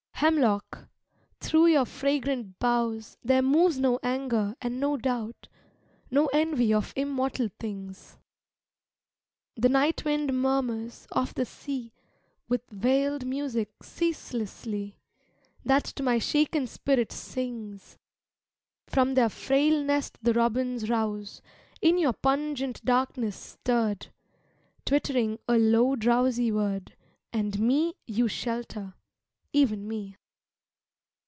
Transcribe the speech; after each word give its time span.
Hemlock, 0.23 0.87
through 1.39 1.65
your 1.65 1.85
fragrant 1.87 2.59
boughs 2.59 3.17
There 3.23 3.41
moves 3.41 3.79
no 3.79 3.99
anger 4.03 4.55
and 4.61 4.79
no 4.79 4.95
doubt, 4.95 5.47
No 6.11 6.27
envy 6.27 6.71
of 6.71 6.93
immortal 6.95 7.47
things. 7.59 8.19
The 9.55 9.67
night 9.69 10.05
wind 10.05 10.31
murmurs 10.39 11.07
of 11.11 11.33
the 11.33 11.43
sea 11.43 11.91
With 12.47 12.69
veiled 12.69 13.25
music 13.25 13.81
ceaselessly, 13.81 14.99
That 15.65 15.85
to 15.85 16.03
my 16.03 16.19
shaken 16.19 16.67
spirit 16.67 17.11
sings. 17.11 17.97
From 18.85 19.15
their 19.15 19.27
frail 19.27 19.83
nest 19.83 20.19
the 20.21 20.33
robins 20.35 20.87
rouse, 20.87 21.41
In 21.81 21.97
your 21.97 22.13
pungent 22.13 22.85
darkness 22.85 23.35
stirred, 23.35 24.09
Twittering 24.85 25.39
a 25.47 25.57
low 25.57 25.95
drowsy 25.95 26.51
word 26.51 26.95
And 27.33 27.57
me 27.59 27.95
you 28.05 28.27
shelter, 28.27 28.93
even 29.53 29.85
me. 29.85 30.15